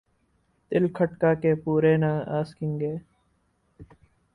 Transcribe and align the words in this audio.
دل 0.71 0.83
کھٹکا 0.95 1.31
کہ 1.41 1.51
پورے 1.63 1.93
نہ 1.97 2.11
آسکیں 2.39 2.73
گے۔ 2.79 2.93